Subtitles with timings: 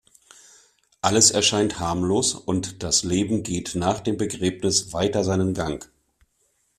[1.03, 5.85] Alles erscheint harmlos, und das Leben geht nach dem Begräbnis weiter seinen Gang.